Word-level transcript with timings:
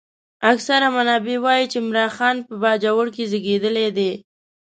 اکثر 0.51 0.81
منابع 0.95 1.37
وايي 1.45 1.65
چې 1.71 1.77
عمرا 1.83 2.05
خان 2.15 2.35
په 2.47 2.53
باجوړ 2.61 3.07
کې 3.15 3.23
زېږېدلی 3.31 3.87
دی. 3.97 4.11